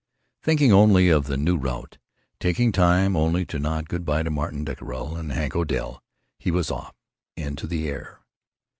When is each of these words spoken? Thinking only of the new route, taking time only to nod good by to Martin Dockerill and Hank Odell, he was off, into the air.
Thinking 0.41 0.71
only 0.73 1.09
of 1.09 1.27
the 1.27 1.37
new 1.37 1.55
route, 1.57 1.99
taking 2.39 2.71
time 2.71 3.15
only 3.15 3.45
to 3.45 3.59
nod 3.59 3.87
good 3.87 4.03
by 4.03 4.23
to 4.23 4.31
Martin 4.31 4.65
Dockerill 4.65 5.15
and 5.15 5.31
Hank 5.31 5.55
Odell, 5.55 6.01
he 6.39 6.49
was 6.49 6.71
off, 6.71 6.95
into 7.37 7.67
the 7.67 7.87
air. 7.87 8.21